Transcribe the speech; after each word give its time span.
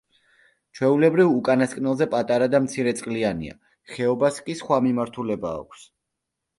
ჩვეულებრივ, 0.79 1.33
უკანასკნელზე 1.41 2.09
პატარა 2.15 2.49
და 2.55 2.63
მცირეწყლიანია, 2.65 3.61
ხეობას 3.95 4.45
კი 4.49 4.61
სხვა 4.65 4.85
მიმართულება 4.91 5.57
აქვს. 5.65 5.91